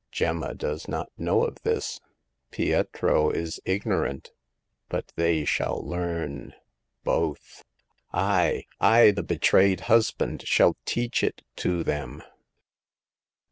Gemma 0.11 0.55
does 0.55 0.87
not 0.87 1.11
know 1.15 1.43
of 1.43 1.61
this; 1.61 1.99
Pietro 2.49 3.29
is 3.29 3.59
ignorant; 3.65 4.31
but 4.89 5.13
they 5.15 5.45
shall 5.45 5.79
learn— 5.87 6.55
both. 7.03 7.63
I— 8.11 8.65
I, 8.79 9.11
the 9.11 9.21
betrayed 9.21 9.81
hus 9.81 10.09
band, 10.09 10.47
shall 10.47 10.75
teach 10.85 11.21
it 11.21 11.43
to 11.57 11.83
them." 11.83 12.23